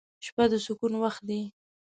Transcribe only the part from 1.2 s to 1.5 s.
دی.